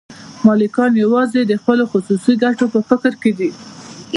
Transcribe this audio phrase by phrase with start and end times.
[0.45, 3.51] مالکان یوازې د خپلو خصوصي ګټو په فکر کې دي